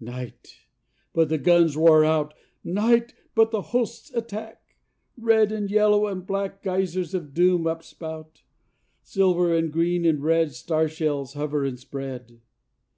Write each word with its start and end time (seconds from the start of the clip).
Night! 0.00 0.56
but 1.12 1.28
the 1.28 1.38
guns 1.38 1.76
roar 1.76 2.04
out. 2.04 2.34
Night! 2.64 3.14
but 3.36 3.52
the 3.52 3.62
hosts 3.62 4.12
attack. 4.12 4.76
Red 5.16 5.52
and 5.52 5.70
yellow 5.70 6.08
and 6.08 6.26
black 6.26 6.64
Geysers 6.64 7.14
of 7.14 7.32
doom 7.32 7.62
upspout. 7.68 8.42
Silver 9.04 9.54
and 9.56 9.72
green 9.72 10.04
and 10.04 10.20
red 10.20 10.52
Star 10.52 10.88
shells 10.88 11.34
hover 11.34 11.64
and 11.64 11.78
spread. 11.78 12.40